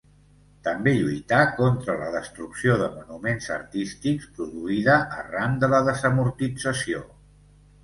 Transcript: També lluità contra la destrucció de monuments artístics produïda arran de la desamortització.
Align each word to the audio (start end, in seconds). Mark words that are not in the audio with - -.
També 0.67 0.93
lluità 0.93 1.41
contra 1.59 1.97
la 1.99 2.07
destrucció 2.15 2.79
de 2.79 2.87
monuments 2.95 3.51
artístics 3.59 4.27
produïda 4.41 4.99
arran 5.21 5.57
de 5.65 5.73
la 5.77 5.85
desamortització. 5.93 7.07